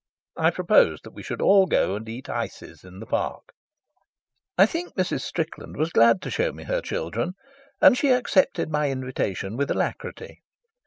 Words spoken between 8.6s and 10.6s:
my invitation with alacrity.